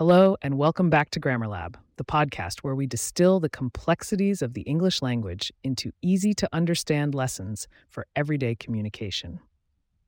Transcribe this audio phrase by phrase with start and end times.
[0.00, 4.54] Hello, and welcome back to Grammar Lab, the podcast where we distill the complexities of
[4.54, 9.40] the English language into easy to understand lessons for everyday communication.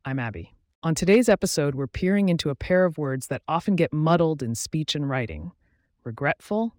[0.06, 0.54] I'm Abby.
[0.82, 4.54] On today's episode, we're peering into a pair of words that often get muddled in
[4.54, 5.52] speech and writing
[6.04, 6.74] regretful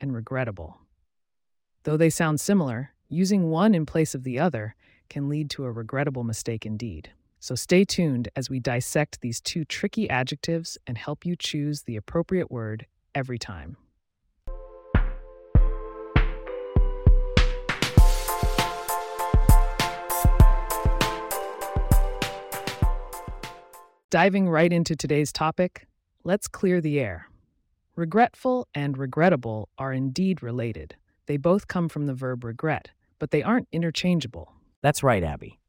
[0.00, 0.76] and regrettable.
[1.84, 4.74] Though they sound similar, using one in place of the other
[5.08, 7.12] can lead to a regrettable mistake indeed.
[7.42, 11.96] So stay tuned as we dissect these two tricky adjectives and help you choose the
[11.96, 13.78] appropriate word every time.
[24.10, 25.86] Diving right into today's topic,
[26.24, 27.28] let's clear the air.
[27.96, 30.96] Regretful and regrettable are indeed related.
[31.26, 34.52] They both come from the verb regret, but they aren't interchangeable.
[34.82, 35.59] That's right, Abby.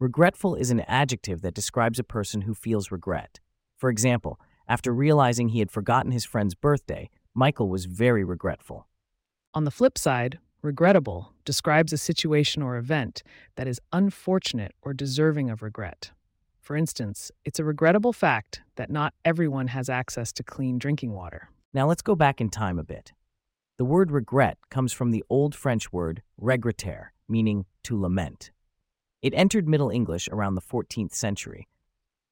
[0.00, 3.40] Regretful is an adjective that describes a person who feels regret.
[3.76, 8.86] For example, after realizing he had forgotten his friend's birthday, Michael was very regretful.
[9.54, 13.24] On the flip side, regrettable describes a situation or event
[13.56, 16.12] that is unfortunate or deserving of regret.
[16.60, 21.48] For instance, it's a regrettable fact that not everyone has access to clean drinking water.
[21.74, 23.14] Now let's go back in time a bit.
[23.78, 28.52] The word regret comes from the Old French word regretter, meaning to lament.
[29.20, 31.66] It entered Middle English around the 14th century.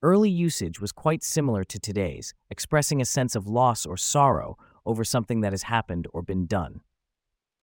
[0.02, 5.02] Early usage was quite similar to today's, expressing a sense of loss or sorrow over
[5.02, 6.82] something that has happened or been done.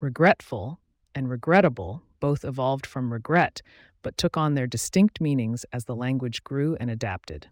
[0.01, 0.81] Regretful
[1.15, 3.61] and regrettable both evolved from regret,
[4.03, 7.49] but took on their distinct meanings as the language grew and adapted.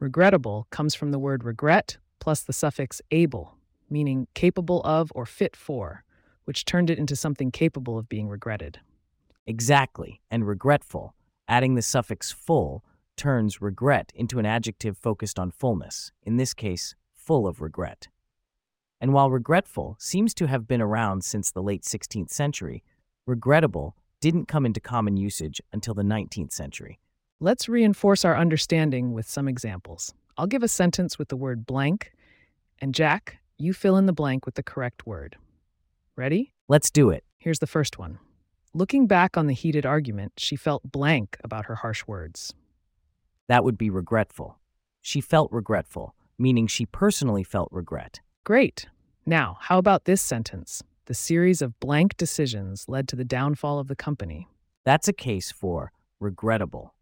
[0.00, 3.58] Regrettable comes from the word regret plus the suffix able,
[3.90, 6.02] meaning capable of or fit for,
[6.44, 8.80] which turned it into something capable of being regretted.
[9.46, 11.14] Exactly, and regretful,
[11.48, 12.84] adding the suffix full,
[13.16, 18.08] turns regret into an adjective focused on fullness, in this case, full of regret.
[19.00, 22.82] And while regretful seems to have been around since the late 16th century,
[23.26, 26.98] regrettable didn't come into common usage until the 19th century.
[27.40, 30.14] Let's reinforce our understanding with some examples.
[30.38, 32.12] I'll give a sentence with the word blank,
[32.80, 35.36] and Jack, you fill in the blank with the correct word.
[36.16, 36.54] Ready?
[36.68, 37.24] Let's do it.
[37.38, 38.18] Here's the first one.
[38.76, 42.52] Looking back on the heated argument, she felt blank about her harsh words.
[43.46, 44.58] That would be regretful.
[45.00, 48.20] She felt regretful, meaning she personally felt regret.
[48.42, 48.88] Great.
[49.24, 50.82] Now, how about this sentence?
[51.04, 54.48] The series of blank decisions led to the downfall of the company.
[54.84, 56.94] That's a case for regrettable.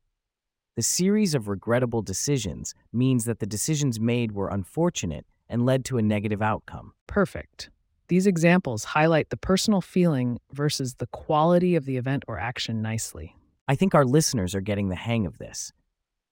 [0.76, 5.96] The series of regrettable decisions means that the decisions made were unfortunate and led to
[5.96, 6.92] a negative outcome.
[7.06, 7.70] Perfect.
[8.12, 13.36] These examples highlight the personal feeling versus the quality of the event or action nicely.
[13.66, 15.72] I think our listeners are getting the hang of this.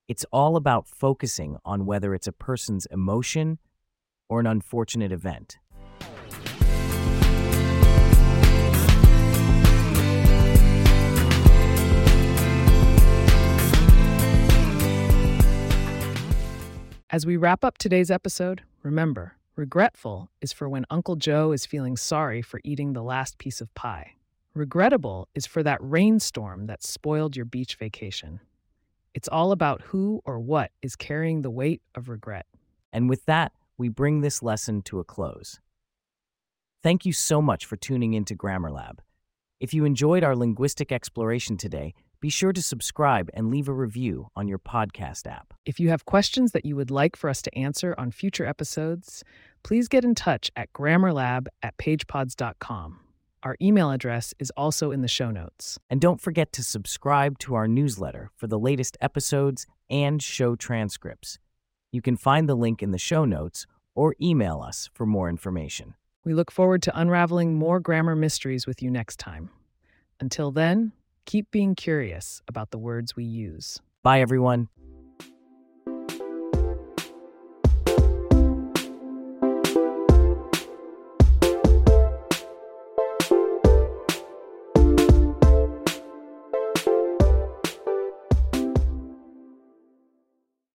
[0.07, 3.61] It's all about focusing on whether it's a person's emotion
[4.29, 5.59] or an unfortunate event.
[17.09, 21.95] As we wrap up today's episode, remember Regretful is for when Uncle Joe is feeling
[21.95, 24.13] sorry for eating the last piece of pie.
[24.55, 28.41] Regrettable is for that rainstorm that spoiled your beach vacation.
[29.13, 32.47] It's all about who or what is carrying the weight of regret.
[32.91, 35.61] And with that, we bring this lesson to a close.
[36.83, 39.03] Thank you so much for tuning in to Grammar Lab.
[39.61, 44.29] If you enjoyed our linguistic exploration today, be sure to subscribe and leave a review
[44.37, 45.55] on your podcast app.
[45.65, 49.25] If you have questions that you would like for us to answer on future episodes,
[49.63, 53.01] please get in touch at grammarlab at pagepods.com.
[53.43, 55.79] Our email address is also in the show notes.
[55.89, 61.39] And don't forget to subscribe to our newsletter for the latest episodes and show transcripts.
[61.91, 65.95] You can find the link in the show notes or email us for more information.
[66.23, 69.49] We look forward to unraveling more grammar mysteries with you next time.
[70.21, 70.93] Until then,
[71.27, 73.81] keep being curious about the words we use.
[74.03, 74.69] Bye, everyone.